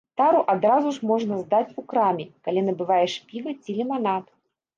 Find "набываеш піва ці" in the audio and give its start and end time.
2.69-3.79